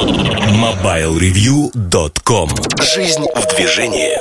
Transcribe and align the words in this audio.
MobileReview.com 0.00 2.48
Жизнь 2.80 3.26
в 3.36 3.54
движении. 3.54 4.16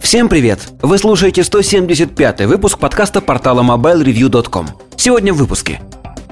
Всем 0.00 0.30
привет! 0.30 0.70
Вы 0.80 0.96
слушаете 0.96 1.42
175-й 1.42 2.46
выпуск 2.46 2.78
подкаста 2.78 3.20
портала 3.20 3.62
MobileReview.com 3.62 4.68
Сегодня 4.96 5.34
в 5.34 5.36
выпуске. 5.36 5.82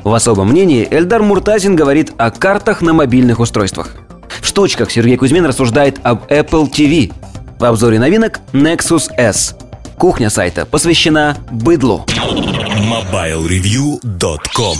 В 0.02 0.14
особом 0.14 0.48
мнении 0.48 0.88
Эльдар 0.90 1.22
Муртазин 1.22 1.76
говорит 1.76 2.14
о 2.16 2.30
картах 2.30 2.80
на 2.80 2.94
мобильных 2.94 3.38
устройствах. 3.38 3.96
В 4.40 4.46
штучках 4.46 4.90
Сергей 4.90 5.18
Кузьмин 5.18 5.44
рассуждает 5.44 6.00
об 6.02 6.24
Apple 6.32 6.70
TV 6.70 7.12
В 7.58 7.64
обзоре 7.64 7.98
новинок 7.98 8.40
Nexus 8.54 9.10
S. 9.18 9.56
Кухня 9.98 10.30
сайта 10.30 10.64
посвящена 10.64 11.36
быдлу. 11.50 12.06
MobileReview.com 12.08 14.78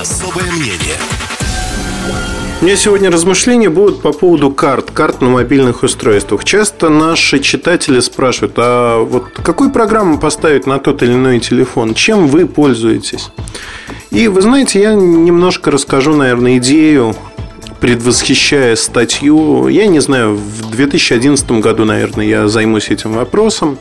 Особое 0.00 0.52
мнение 0.52 0.94
меня 2.66 2.76
сегодня 2.76 3.12
размышления 3.12 3.70
будут 3.70 4.02
по 4.02 4.10
поводу 4.10 4.50
карт, 4.50 4.90
карт 4.90 5.20
на 5.20 5.28
мобильных 5.28 5.84
устройствах. 5.84 6.42
Часто 6.42 6.88
наши 6.88 7.38
читатели 7.38 8.00
спрашивают, 8.00 8.54
а 8.56 9.04
вот 9.04 9.26
какую 9.40 9.70
программу 9.70 10.18
поставить 10.18 10.66
на 10.66 10.80
тот 10.80 11.00
или 11.04 11.12
иной 11.12 11.38
телефон, 11.38 11.94
чем 11.94 12.26
вы 12.26 12.44
пользуетесь? 12.44 13.30
И 14.10 14.26
вы 14.26 14.42
знаете, 14.42 14.80
я 14.80 14.94
немножко 14.94 15.70
расскажу, 15.70 16.16
наверное, 16.16 16.56
идею, 16.56 17.14
предвосхищая 17.78 18.74
статью. 18.74 19.68
Я 19.68 19.86
не 19.86 20.00
знаю, 20.00 20.34
в 20.34 20.68
2011 20.72 21.48
году, 21.60 21.84
наверное, 21.84 22.26
я 22.26 22.48
займусь 22.48 22.88
этим 22.88 23.12
вопросом. 23.12 23.78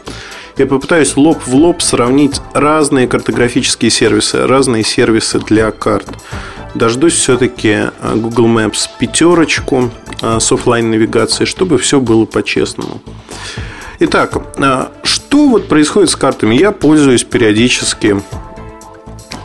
Я 0.59 0.67
попытаюсь 0.67 1.17
лоб 1.17 1.39
в 1.43 1.55
лоб 1.55 1.81
сравнить 1.81 2.39
разные 2.53 3.07
картографические 3.07 3.89
сервисы, 3.89 4.45
разные 4.45 4.83
сервисы 4.83 5.39
для 5.39 5.71
карт 5.71 6.07
дождусь 6.75 7.13
все-таки 7.13 7.69
э, 7.69 8.15
Google 8.15 8.47
Maps 8.47 8.87
пятерочку 8.99 9.89
э, 10.21 10.39
с 10.39 10.51
офлайн 10.51 10.91
навигацией, 10.91 11.47
чтобы 11.47 11.77
все 11.77 11.99
было 11.99 12.25
по-честному. 12.25 13.01
Итак, 13.99 14.37
э, 14.57 14.87
что 15.03 15.47
вот 15.47 15.67
происходит 15.67 16.09
с 16.09 16.15
картами? 16.15 16.55
Я 16.55 16.71
пользуюсь 16.71 17.23
периодически 17.23 18.21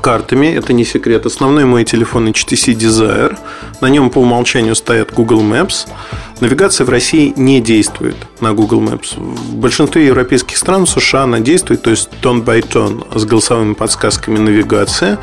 картами, 0.01 0.47
это 0.47 0.73
не 0.73 0.85
секрет. 0.85 1.27
Основной 1.27 1.65
мой 1.65 1.85
телефон 1.85 2.29
HTC 2.29 2.75
Desire. 2.75 3.39
На 3.81 3.89
нем 3.89 4.11
по 4.11 4.19
умолчанию 4.19 4.75
стоят 4.75 5.13
Google 5.13 5.43
Maps. 5.43 5.87
Навигация 6.41 6.87
в 6.87 6.89
России 6.89 7.35
не 7.37 7.61
действует 7.61 8.17
на 8.41 8.55
Google 8.55 8.81
Maps. 8.81 9.19
В 9.19 9.57
большинстве 9.57 10.07
европейских 10.07 10.57
стран 10.57 10.87
США 10.87 11.25
она 11.25 11.41
действует, 11.41 11.83
то 11.83 11.91
есть 11.91 12.09
тон 12.23 12.41
by 12.41 12.67
тон 12.67 13.05
с 13.15 13.27
голосовыми 13.27 13.75
подсказками 13.75 14.39
навигация. 14.39 15.19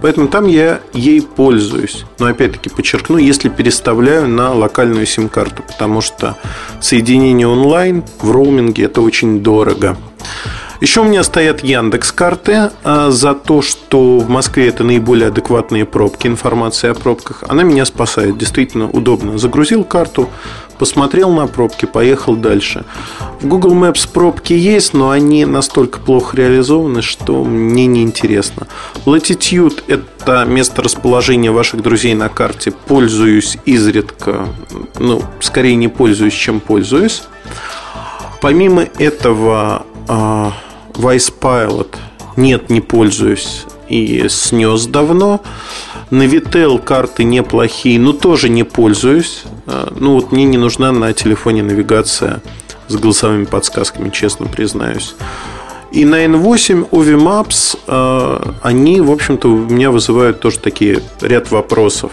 Поэтому 0.00 0.28
там 0.28 0.46
я 0.46 0.80
ей 0.94 1.20
пользуюсь. 1.20 2.06
Но 2.18 2.26
опять-таки 2.26 2.70
подчеркну, 2.70 3.18
если 3.18 3.50
переставляю 3.50 4.28
на 4.28 4.54
локальную 4.54 5.04
сим-карту, 5.04 5.62
потому 5.62 6.00
что 6.00 6.38
соединение 6.80 7.46
онлайн 7.46 8.02
в 8.20 8.30
роуминге 8.30 8.84
это 8.84 9.02
очень 9.02 9.42
дорого. 9.42 9.98
Еще 10.82 11.02
у 11.02 11.04
меня 11.04 11.22
стоят 11.22 11.62
Яндекс 11.62 12.10
карты 12.10 12.72
а, 12.82 13.12
за 13.12 13.34
то, 13.34 13.62
что 13.62 14.18
в 14.18 14.28
Москве 14.28 14.66
это 14.66 14.82
наиболее 14.82 15.28
адекватные 15.28 15.84
пробки, 15.84 16.26
информация 16.26 16.90
о 16.90 16.94
пробках. 16.94 17.44
Она 17.46 17.62
меня 17.62 17.84
спасает, 17.84 18.36
действительно 18.36 18.90
удобно. 18.90 19.38
Загрузил 19.38 19.84
карту, 19.84 20.28
посмотрел 20.82 21.30
на 21.30 21.46
пробки, 21.46 21.84
поехал 21.84 22.34
дальше. 22.34 22.84
В 23.40 23.46
Google 23.46 23.72
Maps 23.72 24.08
пробки 24.12 24.52
есть, 24.52 24.94
но 24.94 25.10
они 25.10 25.44
настолько 25.44 26.00
плохо 26.00 26.36
реализованы, 26.36 27.02
что 27.02 27.44
мне 27.44 27.86
неинтересно. 27.86 28.66
Latitude– 29.06 29.84
это 29.86 30.44
место 30.44 30.82
расположения 30.82 31.52
ваших 31.52 31.82
друзей 31.82 32.14
на 32.14 32.28
карте. 32.28 32.72
Пользуюсь 32.72 33.58
изредка, 33.64 34.48
ну, 34.98 35.22
скорее 35.38 35.76
не 35.76 35.86
пользуюсь, 35.86 36.34
чем 36.34 36.58
пользуюсь. 36.58 37.22
Помимо 38.40 38.82
этого, 38.82 39.86
а, 40.08 40.52
Vice 40.94 41.32
Pilot 41.40 41.94
нет, 42.36 42.70
не 42.70 42.80
пользуюсь 42.80 43.66
и 43.88 44.26
снес 44.28 44.86
давно. 44.86 45.42
На 46.12 46.24
Vitel 46.24 46.78
карты 46.78 47.24
неплохие, 47.24 47.98
но 47.98 48.12
тоже 48.12 48.50
не 48.50 48.64
пользуюсь. 48.64 49.44
А, 49.66 49.90
ну 49.98 50.16
вот 50.16 50.30
мне 50.30 50.44
не 50.44 50.58
нужна 50.58 50.92
на 50.92 51.14
телефоне 51.14 51.62
навигация 51.62 52.42
с 52.88 52.96
голосовыми 52.96 53.46
подсказками, 53.46 54.10
честно 54.10 54.44
признаюсь. 54.44 55.14
И 55.90 56.04
на 56.04 56.22
N8 56.26 56.90
Ovi 56.90 57.16
Maps, 57.16 57.78
а, 57.86 58.56
они, 58.60 59.00
в 59.00 59.10
общем-то, 59.10 59.48
у 59.48 59.56
меня 59.56 59.90
вызывают 59.90 60.38
тоже 60.40 60.58
такие 60.58 61.00
ряд 61.22 61.50
вопросов. 61.50 62.12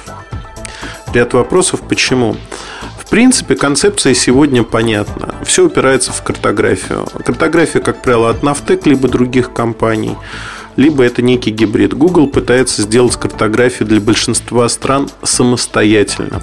Ряд 1.14 1.34
вопросов, 1.34 1.82
почему? 1.82 2.38
В 2.98 3.10
принципе, 3.10 3.56
концепция 3.56 4.14
сегодня 4.14 4.64
понятна. 4.64 5.36
Все 5.44 5.66
упирается 5.66 6.14
в 6.14 6.24
картографию. 6.24 7.06
Картография, 7.26 7.82
как 7.82 8.02
правило, 8.02 8.30
от 8.30 8.44
Нафтек 8.44 8.86
либо 8.86 9.10
других 9.10 9.52
компаний 9.52 10.16
либо 10.80 11.04
это 11.04 11.22
некий 11.22 11.52
гибрид. 11.52 11.94
Google 11.94 12.28
пытается 12.28 12.84
сделать 12.84 13.18
картографию 13.18 13.88
для 13.88 14.00
большинства 14.00 14.70
стран 14.70 15.10
самостоятельно. 15.24 16.42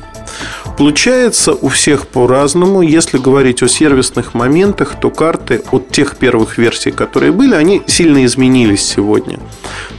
Получается 0.76 1.54
у 1.54 1.68
всех 1.68 2.06
по-разному. 2.06 2.82
Если 2.82 3.16
говорить 3.16 3.62
о 3.62 3.68
сервисных 3.68 4.34
моментах, 4.34 4.96
то 5.00 5.10
карты 5.10 5.62
от 5.72 5.88
тех 5.88 6.16
первых 6.16 6.58
версий, 6.58 6.90
которые 6.90 7.32
были, 7.32 7.54
они 7.54 7.82
сильно 7.86 8.26
изменились 8.26 8.86
сегодня. 8.86 9.38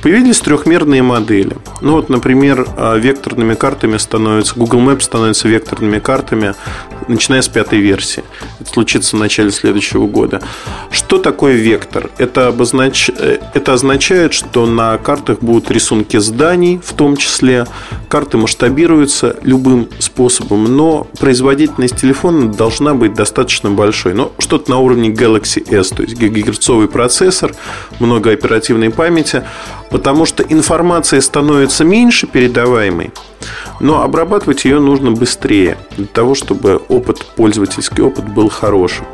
Появились 0.03 0.40
трехмерные 0.40 1.02
модели. 1.02 1.58
Ну 1.81 1.94
вот, 1.94 2.09
например, 2.09 2.68
а, 2.78 2.96
векторными 2.96 3.56
картами 3.56 3.97
становятся, 3.97 4.53
Google 4.56 4.81
Maps 4.81 5.02
становится 5.02 5.47
векторными 5.47 5.97
картами, 5.97 6.53
начиная 7.07 7.41
с 7.41 7.47
пятой 7.47 7.79
версии. 7.79 8.23
Это 8.59 8.69
случится 8.69 9.16
в 9.16 9.19
начале 9.19 9.51
следующего 9.51 10.07
года. 10.07 10.41
Что 10.91 11.18
такое 11.18 11.56
вектор? 11.56 12.09
Это, 12.18 12.47
обознач... 12.47 13.09
Э, 13.09 13.40
это 13.53 13.73
означает, 13.73 14.34
что 14.34 14.66
на 14.66 14.97
картах 14.97 15.40
будут 15.40 15.72
рисунки 15.72 16.17
зданий, 16.17 16.79
в 16.84 16.94
том 16.94 17.17
числе. 17.17 17.66
Карты 18.09 18.38
масштабируются 18.38 19.35
любым 19.41 19.90
способом, 20.00 20.63
но 20.78 21.07
производительность 21.19 21.97
телефона 21.97 22.51
должна 22.51 22.94
быть 22.94 23.13
достаточно 23.13 23.69
большой. 23.69 24.13
Но 24.13 24.31
что-то 24.40 24.72
на 24.72 24.79
уровне 24.79 25.09
Galaxy 25.09 25.62
S, 25.69 25.90
то 25.90 26.03
есть 26.03 26.17
гигагерцовый 26.17 26.88
процессор, 26.88 27.53
много 28.00 28.31
оперативной 28.31 28.91
памяти, 28.91 29.44
потому 29.91 30.25
что 30.25 30.41
информация 30.44 31.19
становится 31.19 31.84
меньше 31.84 32.28
передаваемой, 32.28 33.12
но 33.81 34.01
обрабатывать 34.03 34.63
ее 34.63 34.79
нужно 34.79 35.12
быстрее, 35.12 35.78
для 35.97 36.07
того, 36.07 36.34
чтобы 36.34 36.81
опыт, 36.88 37.25
пользовательский 37.35 38.03
опыт 38.03 38.29
был 38.34 38.50
хорошим. 38.50 39.06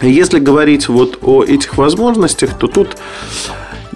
Если 0.00 0.38
говорить 0.38 0.88
вот 0.88 1.18
о 1.22 1.42
этих 1.42 1.76
возможностях, 1.76 2.56
то 2.56 2.68
тут 2.68 2.96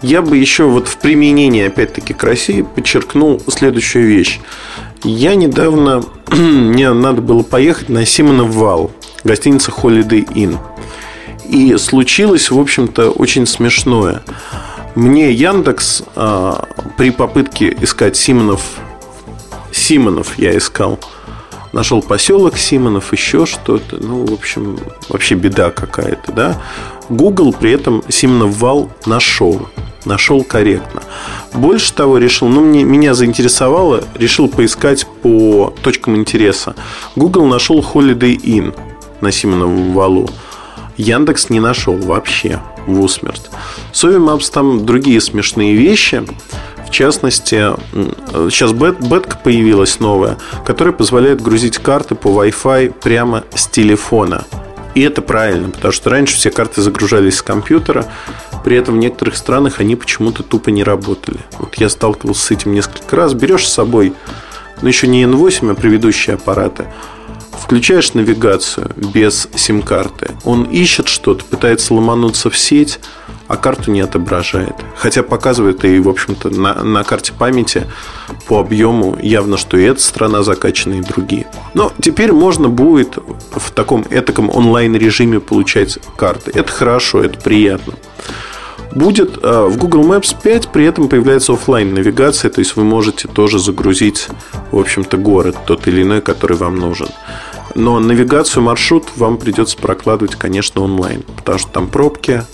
я 0.03 0.23
бы 0.23 0.37
еще 0.37 0.65
вот 0.65 0.89
в 0.89 0.99
применении, 0.99 1.67
опять-таки, 1.67 2.13
к 2.13 2.23
России 2.25 2.63
подчеркнул 2.63 3.41
следующую 3.49 4.07
вещь. 4.07 4.41
Я 5.05 5.35
недавно, 5.35 6.05
мне 6.31 6.93
надо 6.93 7.23
было 7.23 7.43
поехать 7.43 7.89
на 7.89 8.05
Симонов 8.05 8.55
вал, 8.55 8.91
гостиница 9.25 9.71
Holiday 9.71 10.25
Inn. 10.35 10.59
И 11.49 11.77
случилось, 11.77 12.51
в 12.51 12.59
общем-то, 12.59 13.11
очень 13.11 13.47
смешное. 13.47 14.23
Мне 14.95 15.33
Яндекс 15.33 16.03
а, 16.15 16.69
при 16.97 17.11
попытке 17.11 17.75
искать 17.81 18.17
Симонов, 18.17 18.63
Симонов 19.73 20.39
я 20.39 20.57
искал, 20.57 20.99
нашел 21.73 22.03
поселок 22.03 22.57
Симонов, 22.57 23.13
еще 23.13 23.47
что-то. 23.47 23.97
Ну, 23.97 24.27
в 24.27 24.33
общем, 24.33 24.79
вообще 25.09 25.35
беда 25.35 25.71
какая-то, 25.71 26.33
да. 26.33 26.63
Google 27.09 27.53
при 27.53 27.73
этом 27.73 28.03
Симонов 28.09 28.59
вал 28.59 28.91
нашел. 29.07 29.69
Нашел 30.05 30.43
корректно. 30.43 31.03
Больше 31.55 31.93
того, 31.93 32.19
решил, 32.19 32.49
ну, 32.49 32.61
мне, 32.61 32.83
меня 32.83 33.15
заинтересовало, 33.15 34.03
решил 34.15 34.49
поискать 34.49 35.07
по 35.23 35.73
точкам 35.83 36.17
интереса. 36.17 36.75
Google 37.15 37.47
нашел 37.47 37.81
Holiday 37.81 38.37
Inn 38.37 38.75
на 39.21 39.31
Симоновом 39.31 39.93
валу. 39.93 40.29
Яндекс 40.97 41.51
не 41.51 41.61
нашел 41.61 41.97
вообще 41.97 42.61
в 42.87 43.01
усмерть. 43.01 43.51
Сови 43.93 44.17
Maps 44.17 44.51
там 44.53 44.85
другие 44.85 45.21
смешные 45.21 45.75
вещи. 45.75 46.25
В 46.87 46.91
частности, 46.91 47.73
сейчас 48.51 48.73
бет, 48.73 49.01
бетка 49.01 49.39
появилась 49.43 49.99
новая, 50.01 50.37
которая 50.67 50.93
позволяет 50.93 51.41
грузить 51.41 51.79
карты 51.79 52.15
по 52.15 52.29
Wi-Fi 52.29 52.93
прямо 53.01 53.45
с 53.55 53.67
телефона. 53.67 54.45
И 54.95 55.01
это 55.01 55.23
правильно, 55.23 55.71
потому 55.71 55.93
что 55.93 56.11
раньше 56.11 56.37
все 56.37 56.51
карты 56.51 56.83
загружались 56.83 57.37
с 57.37 57.43
компьютера, 57.43 58.07
при 58.65 58.77
этом 58.77 58.95
в 58.95 58.99
некоторых 58.99 59.37
странах 59.37 59.81
они 59.81 59.97
почему-то 59.97 60.43
тупо 60.43 60.71
не 60.71 60.85
работали. 60.85 61.41
Вот 61.59 61.77
я 61.77 61.89
сталкивался 61.89 62.47
с 62.47 62.51
этим 62.51 62.75
несколько 62.75 63.17
раз. 63.17 63.35
Берешь 63.35 63.67
с 63.67 63.73
собой, 63.73 64.13
ну 64.83 64.89
еще 64.89 65.07
не 65.07 65.25
N8, 65.25 65.71
а 65.71 65.75
предыдущие 65.75 66.35
аппараты, 66.35 66.87
Включаешь 67.53 68.15
навигацию 68.15 68.91
без 68.97 69.49
сим-карты. 69.55 70.33
Он 70.45 70.65
ищет 70.65 71.09
что-то, 71.09 71.45
пытается 71.45 71.95
ломануться 71.95 72.51
в 72.51 72.59
сеть, 72.59 72.99
а 73.49 73.57
карту 73.57 73.91
не 73.91 74.01
отображает. 74.01 74.75
Хотя 74.97 75.23
показывает 75.23 75.85
и, 75.85 75.99
в 75.99 76.09
общем-то, 76.09 76.51
на, 76.51 76.83
на 76.83 77.05
карте 77.05 77.33
памяти 77.33 77.87
по 78.47 78.61
объему 78.61 79.19
явно, 79.21 79.57
что 79.57 79.77
и 79.77 79.85
эта 79.85 80.01
страна 80.01 80.43
закачана, 80.43 80.95
и 80.95 81.01
другие. 81.01 81.47
Но 81.75 81.93
теперь 82.01 82.33
можно 82.33 82.69
будет 82.69 83.19
в 83.53 83.71
таком 83.73 84.05
этаком 84.11 84.51
онлайн-режиме 84.51 85.41
получать 85.41 85.99
карты. 86.17 86.51
Это 86.55 86.73
хорошо, 86.73 87.23
это 87.23 87.39
приятно. 87.39 87.95
Будет 88.95 89.39
э, 89.43 89.67
в 89.69 89.79
Google 89.79 90.05
Maps 90.05 90.37
5 90.41 90.69
при 90.69 90.85
этом 90.85 91.09
появляется 91.09 91.55
офлайн 91.55 91.95
навигация, 91.95 92.51
то 92.51 92.59
есть 92.59 92.77
вы 92.77 92.85
можете 92.85 93.27
тоже 93.27 93.59
загрузить, 93.59 94.29
в 94.71 94.79
общем-то, 94.79 95.17
город 95.17 95.57
тот 95.67 95.89
или 95.89 96.03
иной, 96.03 96.21
который 96.21 96.59
вам 96.59 96.77
нужен. 96.77 97.09
Но 97.75 97.99
навигацию 98.01 98.63
маршрут 98.63 99.09
вам 99.17 99.39
придется 99.39 99.79
прокладывать, 99.79 100.35
конечно, 100.35 100.83
онлайн, 100.83 101.23
потому 101.23 101.59
что 101.59 101.71
там 101.71 101.89
пробки, 101.89 102.45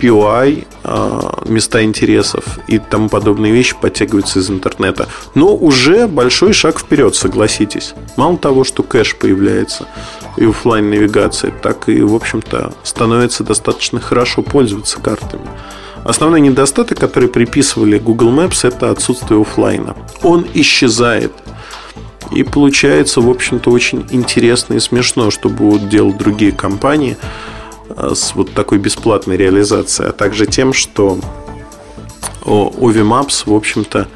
POI, 0.00 0.66
а, 0.82 1.42
места 1.46 1.82
интересов 1.82 2.58
и 2.66 2.78
тому 2.78 3.08
подобные 3.08 3.52
вещи 3.52 3.76
подтягиваются 3.80 4.38
из 4.38 4.50
интернета. 4.50 5.08
Но 5.34 5.54
уже 5.54 6.06
большой 6.06 6.52
шаг 6.52 6.78
вперед, 6.78 7.14
согласитесь. 7.14 7.94
Мало 8.16 8.38
того, 8.38 8.64
что 8.64 8.82
кэш 8.82 9.16
появляется 9.16 9.86
и 10.36 10.44
офлайн 10.44 10.90
навигация, 10.90 11.50
так 11.50 11.88
и, 11.88 12.00
в 12.02 12.14
общем-то, 12.14 12.72
становится 12.82 13.44
достаточно 13.44 14.00
хорошо 14.00 14.42
пользоваться 14.42 15.00
картами. 15.00 15.46
Основной 16.04 16.40
недостаток, 16.40 16.98
который 16.98 17.28
приписывали 17.28 17.98
Google 17.98 18.30
Maps, 18.30 18.66
это 18.66 18.90
отсутствие 18.90 19.40
офлайна. 19.40 19.94
Он 20.22 20.46
исчезает. 20.54 21.32
И 22.32 22.42
получается, 22.42 23.20
в 23.20 23.28
общем-то, 23.28 23.70
очень 23.70 24.06
интересно 24.10 24.74
и 24.74 24.80
смешно, 24.80 25.30
что 25.30 25.48
будут 25.48 25.88
делать 25.88 26.16
другие 26.16 26.52
компании– 26.52 27.16
с 27.96 28.34
вот 28.34 28.52
такой 28.52 28.78
бесплатной 28.78 29.36
реализацией, 29.36 30.08
а 30.08 30.12
также 30.12 30.46
тем, 30.46 30.72
что 30.72 31.18
Ovi 32.42 33.02
Maps, 33.02 33.42
в 33.46 33.54
общем-то, 33.54 34.08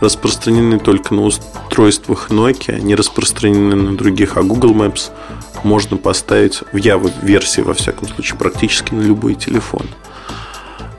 распространены 0.00 0.78
только 0.78 1.14
на 1.14 1.22
устройствах 1.22 2.30
Nokia, 2.30 2.80
не 2.80 2.94
распространены 2.94 3.76
на 3.76 3.96
других, 3.96 4.36
а 4.36 4.42
Google 4.42 4.74
Maps 4.74 5.10
можно 5.62 5.96
поставить 5.96 6.62
в 6.72 6.76
Java-версии, 6.76 7.60
во 7.60 7.74
всяком 7.74 8.08
случае, 8.08 8.38
практически 8.38 8.94
на 8.94 9.00
любой 9.00 9.36
телефон. 9.36 9.86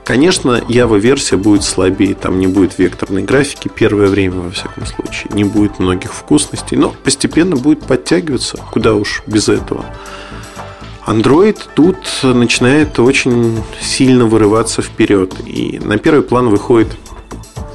Конечно, 0.04 0.62
Java-версия 0.68 1.36
будет 1.36 1.64
слабее, 1.64 2.14
там 2.14 2.38
не 2.38 2.46
будет 2.46 2.78
векторной 2.78 3.22
графики 3.22 3.68
первое 3.68 4.08
время, 4.08 4.40
во 4.40 4.50
всяком 4.50 4.86
случае, 4.86 5.30
не 5.32 5.44
будет 5.44 5.78
многих 5.78 6.12
вкусностей, 6.12 6.76
но 6.76 6.90
постепенно 6.90 7.56
будет 7.56 7.84
подтягиваться, 7.84 8.58
куда 8.70 8.94
уж 8.94 9.22
без 9.26 9.48
этого. 9.48 9.84
Android 11.06 11.58
тут 11.74 11.98
начинает 12.22 12.98
очень 12.98 13.62
сильно 13.80 14.24
вырываться 14.24 14.80
вперед. 14.80 15.34
И 15.46 15.78
на 15.82 15.98
первый 15.98 16.22
план 16.22 16.48
выходит, 16.48 16.88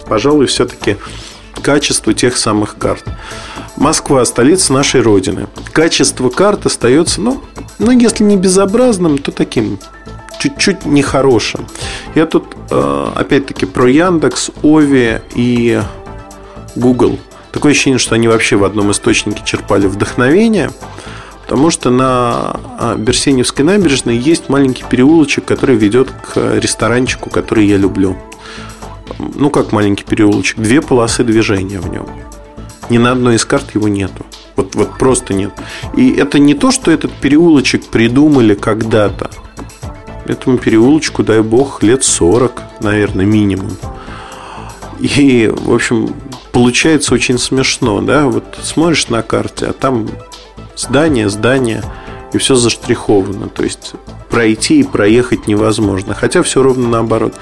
пожалуй, 0.08 0.48
все-таки 0.48 0.98
качество 1.62 2.14
тех 2.14 2.38
самых 2.38 2.78
карт. 2.78 3.04
Москва– 3.78 4.26
столица 4.26 4.74
нашей 4.74 5.02
Родины. 5.02 5.48
Качество 5.72 6.30
карт 6.30 6.66
остается, 6.66 7.22
ну, 7.22 7.42
ну 7.78 7.92
если 7.92 8.24
не 8.24 8.36
безобразным, 8.36 9.20
то 9.20 9.32
таким 9.32 9.78
чуть-чуть 10.40 10.86
нехорошим. 10.86 11.68
Я 12.16 12.26
тут, 12.26 12.46
э, 12.72 13.12
опять-таки, 13.16 13.66
про 13.66 13.90
Яндекс, 13.90 14.52
Ови 14.64 15.22
и 15.36 15.82
Google. 16.76 17.20
Такое 17.52 17.74
ощущение, 17.74 18.00
что 18.00 18.16
они 18.16 18.28
вообще 18.28 18.56
в 18.56 18.64
одном 18.64 18.92
источнике 18.92 19.44
черпали 19.46 19.86
вдохновение– 19.86 20.72
Потому 21.50 21.72
что 21.72 21.90
на 21.90 22.60
а, 22.78 22.96
Берсеневской 22.96 23.66
набережной 23.66 24.16
есть 24.16 24.50
маленький 24.50 24.84
переулочек, 24.88 25.46
который 25.46 25.76
ведет 25.76 26.12
к 26.12 26.60
ресторанчику, 26.60 27.32
который 27.32 27.66
я 27.66 27.76
люблю. 27.76 28.16
Ну, 29.18 29.50
как 29.50 29.72
маленький 29.72 30.04
переулочек. 30.04 30.60
Две 30.60 30.80
полосы 30.80 31.24
движения 31.24 31.80
в 31.80 31.90
нем. 31.90 32.06
Ни 32.92 33.00
на 33.00 33.14
одной 33.14 33.38
из 33.38 33.46
карт 33.46 33.74
его 33.74 33.88
нету. 33.88 34.28
Вот, 34.58 34.76
вот 34.76 35.00
просто 35.00 35.34
нет. 35.34 35.52
И 35.96 36.12
это 36.12 36.38
не 36.38 36.54
то, 36.54 36.70
что 36.70 36.92
этот 36.92 37.14
переулочек 37.14 37.84
придумали 37.86 38.54
когда-то. 38.54 39.32
Этому 40.28 40.60
переулочку, 40.60 41.24
дай 41.24 41.42
бог, 41.42 41.82
лет 41.82 42.04
40, 42.04 42.62
наверное, 42.82 43.26
минимум. 43.26 43.72
И, 45.00 45.52
в 45.52 45.74
общем, 45.74 46.14
получается 46.52 47.16
очень 47.16 47.40
смешно, 47.40 48.02
да? 48.02 48.28
Вот 48.28 48.60
смотришь 48.62 49.08
на 49.08 49.24
карте, 49.24 49.66
а 49.66 49.74
там 49.74 50.08
здание, 50.80 51.30
здание, 51.30 51.84
и 52.34 52.38
все 52.38 52.56
заштриховано. 52.56 53.50
То 53.50 53.64
есть 53.64 53.94
пройти 54.30 54.80
и 54.80 54.84
проехать 54.84 55.48
невозможно. 55.48 56.14
Хотя 56.14 56.44
все 56.44 56.62
ровно 56.62 56.88
наоборот. 56.88 57.36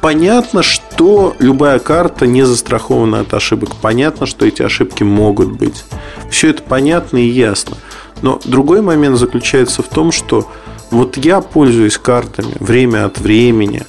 Понятно, 0.00 0.62
что 0.62 1.34
любая 1.38 1.78
карта 1.80 2.26
не 2.26 2.44
застрахована 2.44 3.20
от 3.20 3.34
ошибок. 3.34 3.70
Понятно, 3.82 4.26
что 4.26 4.46
эти 4.46 4.62
ошибки 4.62 5.02
могут 5.02 5.52
быть. 5.52 5.84
Все 6.30 6.50
это 6.50 6.62
понятно 6.62 7.18
и 7.18 7.28
ясно. 7.28 7.76
Но 8.22 8.40
другой 8.44 8.80
момент 8.80 9.16
заключается 9.18 9.82
в 9.82 9.88
том, 9.88 10.12
что 10.12 10.48
вот 10.90 11.16
я 11.16 11.40
пользуюсь 11.40 11.98
картами 11.98 12.54
время 12.60 13.04
от 13.04 13.18
времени, 13.18 13.82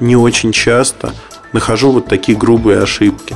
не 0.00 0.16
очень 0.16 0.52
часто, 0.52 1.12
нахожу 1.52 1.90
вот 1.90 2.06
такие 2.06 2.36
грубые 2.36 2.82
ошибки 2.82 3.34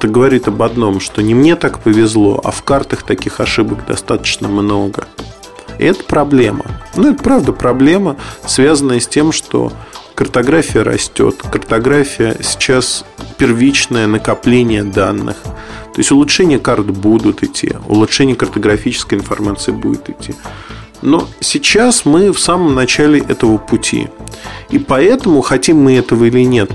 это 0.00 0.08
говорит 0.08 0.48
об 0.48 0.62
одном, 0.62 0.98
что 0.98 1.22
не 1.22 1.34
мне 1.34 1.56
так 1.56 1.80
повезло, 1.80 2.40
а 2.42 2.50
в 2.50 2.62
картах 2.62 3.02
таких 3.02 3.38
ошибок 3.38 3.84
достаточно 3.86 4.48
много. 4.48 5.06
И 5.78 5.84
это 5.84 6.02
проблема. 6.04 6.64
Ну, 6.96 7.12
это 7.12 7.22
правда 7.22 7.52
проблема, 7.52 8.16
связанная 8.46 8.98
с 8.98 9.06
тем, 9.06 9.30
что 9.30 9.70
картография 10.14 10.84
растет. 10.84 11.42
Картография 11.52 12.34
сейчас 12.40 13.04
первичное 13.36 14.06
накопление 14.06 14.84
данных. 14.84 15.36
То 15.42 15.98
есть 15.98 16.10
улучшение 16.12 16.58
карт 16.58 16.86
будут 16.86 17.42
идти, 17.42 17.74
улучшение 17.86 18.36
картографической 18.36 19.18
информации 19.18 19.72
будет 19.72 20.08
идти. 20.08 20.34
Но 21.02 21.28
сейчас 21.40 22.06
мы 22.06 22.32
в 22.32 22.40
самом 22.40 22.74
начале 22.74 23.20
этого 23.20 23.58
пути. 23.58 24.08
И 24.70 24.78
поэтому, 24.78 25.42
хотим 25.42 25.82
мы 25.82 25.98
этого 25.98 26.24
или 26.24 26.42
нет, 26.42 26.70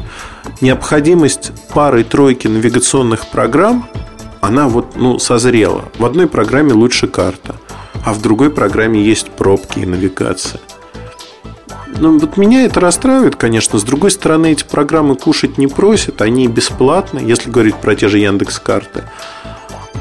необходимость 0.62 1.51
пары-тройки 1.74 2.47
навигационных 2.47 3.27
программ, 3.27 3.88
она 4.42 4.68
вот, 4.68 4.95
ну, 4.95 5.19
созрела. 5.19 5.86
В 5.97 6.06
одной 6.06 6.27
программе 6.27 6.74
лучше 6.74 7.07
карта, 7.07 7.56
а 8.06 8.13
в 8.13 8.21
другой 8.21 8.50
программе 8.51 9.03
есть 9.03 9.31
пробки 9.31 9.80
и 9.80 9.86
навигация. 9.86 10.62
Ну, 11.97 12.19
вот 12.19 12.36
меня 12.38 12.65
это 12.65 12.80
расстраивает, 12.80 13.38
конечно. 13.38 13.80
С 13.80 13.83
другой 13.83 14.12
стороны, 14.12 14.51
эти 14.51 14.63
программы 14.63 15.15
кушать 15.15 15.57
не 15.57 15.68
просят, 15.68 16.21
они 16.21 16.47
бесплатны, 16.47 17.19
если 17.19 17.50
говорить 17.50 17.75
про 17.75 17.95
те 17.95 18.09
же 18.09 18.19
Яндекс 18.19 18.59
карты. 18.59 19.06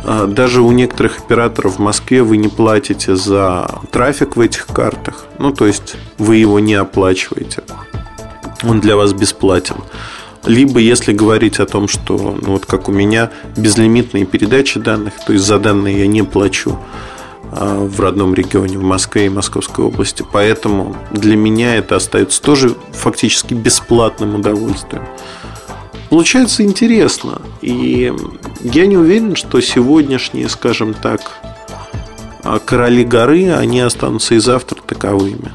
А, 0.04 0.26
даже 0.26 0.60
у 0.60 0.72
некоторых 0.72 1.18
операторов 1.18 1.76
в 1.76 1.78
Москве 1.78 2.22
вы 2.22 2.36
не 2.36 2.48
платите 2.48 3.14
за 3.14 3.70
трафик 3.92 4.36
в 4.36 4.40
этих 4.40 4.66
картах. 4.66 5.26
Ну, 5.38 5.52
то 5.52 5.66
есть 5.66 5.96
вы 6.18 6.36
его 6.36 6.58
не 6.58 6.74
оплачиваете. 6.74 7.62
Он 8.62 8.80
для 8.80 8.96
вас 8.96 9.12
бесплатен. 9.12 9.76
Либо 10.46 10.78
если 10.78 11.12
говорить 11.12 11.58
о 11.58 11.66
том, 11.66 11.88
что, 11.88 12.38
ну, 12.40 12.52
вот 12.52 12.66
как 12.66 12.88
у 12.88 12.92
меня, 12.92 13.30
безлимитные 13.56 14.26
передачи 14.26 14.78
данных, 14.78 15.14
то 15.26 15.32
есть 15.32 15.44
за 15.44 15.58
данные 15.58 16.00
я 16.00 16.06
не 16.06 16.22
плачу 16.22 16.78
а, 17.50 17.86
в 17.86 17.98
родном 18.00 18.34
регионе, 18.34 18.78
в 18.78 18.82
Москве 18.82 19.26
и 19.26 19.28
Московской 19.30 19.84
области. 19.84 20.24
Поэтому 20.32 20.96
для 21.12 21.36
меня 21.36 21.76
это 21.76 21.96
остается 21.96 22.42
тоже 22.42 22.74
фактически 22.92 23.54
бесплатным 23.54 24.34
удовольствием. 24.34 25.04
Получается 26.10 26.62
интересно. 26.62 27.40
И 27.62 28.12
я 28.60 28.86
не 28.86 28.96
уверен, 28.96 29.36
что 29.36 29.60
сегодняшние, 29.60 30.48
скажем 30.48 30.94
так, 30.94 31.20
а, 32.42 32.58
короли 32.58 33.04
горы, 33.04 33.50
они 33.50 33.80
останутся 33.80 34.34
и 34.34 34.38
завтра 34.38 34.78
таковыми. 34.86 35.50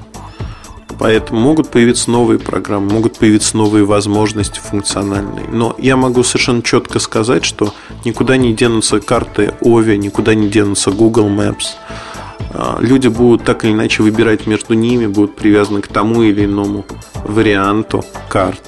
Поэтому 1.00 1.40
могут 1.40 1.70
появиться 1.70 2.12
новые 2.12 2.40
программы, 2.40 2.92
могут 2.92 3.18
появиться 3.18 3.56
новые 3.56 3.86
возможности 3.86 4.60
функциональные. 4.60 5.48
Но 5.48 5.76
я 5.80 5.96
могу 5.96 6.24
совершенно 6.24 6.62
четко 6.62 7.00
сказать, 7.00 7.46
что 7.46 7.74
никуда 8.04 8.38
не 8.38 8.54
денутся 8.54 9.00
карты 9.00 9.54
Ови, 9.62 9.98
никуда 9.98 10.36
не 10.36 10.50
денутся 10.50 10.92
Google 10.92 11.30
Maps. 11.30 11.68
А, 12.52 12.78
люди 12.82 13.08
будут 13.08 13.46
так 13.46 13.64
или 13.64 13.72
иначе 13.72 14.04
выбирать 14.04 14.46
между 14.46 14.74
ними, 14.74 15.08
будут 15.08 15.36
привязаны 15.36 15.82
к 15.82 15.88
тому 15.88 16.22
или 16.22 16.46
иному 16.46 16.86
варианту 17.24 18.04
карт 18.28 18.62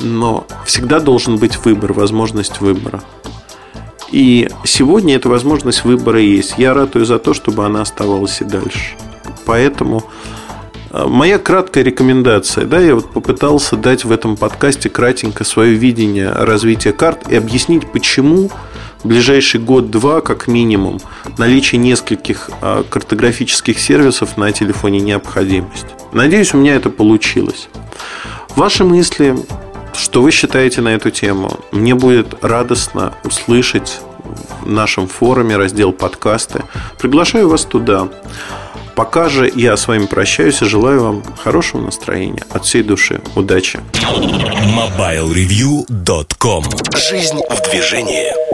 но 0.00 0.46
всегда 0.64 1.00
должен 1.00 1.36
быть 1.36 1.64
выбор, 1.64 1.92
возможность 1.92 2.60
выбора. 2.60 3.02
И 4.10 4.48
сегодня 4.64 5.16
эта 5.16 5.28
возможность 5.28 5.84
выбора 5.84 6.20
есть. 6.20 6.54
Я 6.56 6.74
ратую 6.74 7.04
за 7.04 7.18
то, 7.18 7.34
чтобы 7.34 7.64
она 7.64 7.82
оставалась 7.82 8.40
и 8.40 8.44
дальше. 8.44 8.96
Поэтому 9.44 10.04
моя 10.94 11.38
краткая 11.38 11.82
рекомендация, 11.82 12.66
да, 12.66 12.78
я 12.78 12.94
вот 12.94 13.12
попытался 13.12 13.76
дать 13.76 14.04
в 14.04 14.12
этом 14.12 14.36
подкасте 14.36 14.88
кратенько 14.88 15.42
свое 15.42 15.74
видение 15.74 16.30
развития 16.30 16.92
карт 16.92 17.28
и 17.28 17.34
объяснить, 17.34 17.90
почему 17.90 18.50
ближайший 19.02 19.60
год-два, 19.60 20.20
как 20.20 20.46
минимум, 20.46 21.00
наличие 21.36 21.80
нескольких 21.80 22.50
а, 22.60 22.84
картографических 22.84 23.78
сервисов 23.78 24.36
на 24.36 24.52
телефоне 24.52 25.00
необходимость. 25.00 25.86
Надеюсь, 26.12 26.54
у 26.54 26.58
меня 26.58 26.76
это 26.76 26.90
получилось. 26.90 27.68
Ваши 28.56 28.84
мысли, 28.84 29.36
что 29.94 30.22
вы 30.22 30.30
считаете 30.30 30.80
на 30.80 30.94
эту 30.94 31.10
тему, 31.10 31.58
мне 31.72 31.96
будет 31.96 32.36
радостно 32.42 33.14
услышать 33.24 34.00
в 34.62 34.70
нашем 34.70 35.08
форуме, 35.08 35.56
раздел 35.56 35.92
подкасты. 35.92 36.62
Приглашаю 36.98 37.48
вас 37.48 37.64
туда. 37.64 38.08
Пока 38.94 39.28
же 39.28 39.52
я 39.54 39.76
с 39.76 39.86
вами 39.88 40.06
прощаюсь 40.06 40.62
и 40.62 40.66
желаю 40.66 41.02
вам 41.02 41.22
хорошего 41.36 41.82
настроения 41.82 42.44
от 42.50 42.64
всей 42.64 42.82
души. 42.82 43.20
Удачи! 43.34 43.80
MobileReview.com 44.02 46.64
Жизнь 46.96 47.40
в 47.50 47.70
движении 47.70 48.53